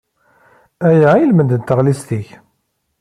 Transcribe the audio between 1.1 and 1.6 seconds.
i lmend